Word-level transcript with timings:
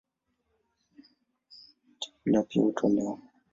Chakula 2.01 2.43
pia 2.43 2.61
hutolewa. 2.61 3.19